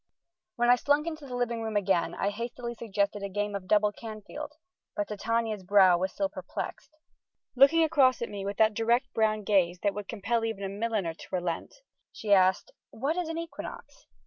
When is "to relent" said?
11.13-11.75